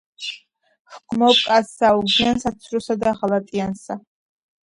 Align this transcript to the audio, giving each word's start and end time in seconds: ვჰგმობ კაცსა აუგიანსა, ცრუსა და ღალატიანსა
ვჰგმობ 0.93 1.41
კაცსა 1.49 1.91
აუგიანსა, 1.91 2.53
ცრუსა 2.63 2.97
და 3.05 3.13
ღალატიანსა 3.21 4.01